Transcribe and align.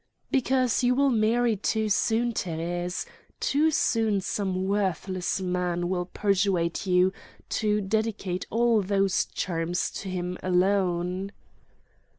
"Because 0.31 0.83
you 0.83 0.95
will 0.95 1.11
marry 1.11 1.55
too 1.55 1.87
soon, 1.87 2.33
Thérèse—too 2.33 3.69
soon 3.69 4.19
some 4.19 4.65
worthless 4.67 5.39
man 5.39 5.89
will 5.89 6.05
persuade 6.05 6.87
you 6.87 7.13
to 7.49 7.81
dedicate 7.81 8.47
all 8.49 8.81
those 8.81 9.25
charms 9.25 9.91
to 9.91 10.09
him 10.09 10.39
alone." 10.41 11.31